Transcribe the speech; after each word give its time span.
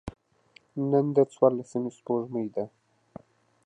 نن 0.91 1.05
د 1.15 1.17
څوارلسمي 1.33 1.91
سپوږمۍ 1.97 2.47
ده. 2.55 2.65